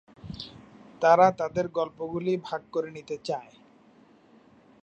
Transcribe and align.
তারা 1.01 1.27
তাদের 1.31 1.65
গল্প 1.69 1.97
গুলি 2.05 2.33
ভাগ 2.43 2.61
করে 2.71 2.89
নিতে 2.91 3.15
চায়। 3.25 3.53